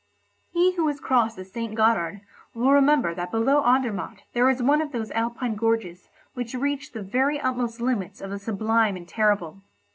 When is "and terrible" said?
8.97-9.61